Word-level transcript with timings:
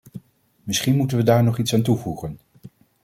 Misschien 0.63 0.95
moeten 0.95 1.17
we 1.17 1.23
daar 1.23 1.43
nog 1.43 1.57
iets 1.57 1.73
aan 1.73 1.81
toevoegen. 1.81 2.39